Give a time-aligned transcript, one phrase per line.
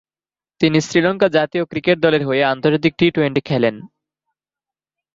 [0.61, 3.75] তিনি শ্রীলঙ্কা জাতীয় ক্রিকেট দলের হয়ে আন্তর্জাতিক টি-টোয়েন্টি খেলেন।